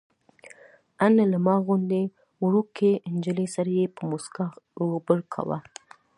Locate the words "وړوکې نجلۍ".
2.43-3.47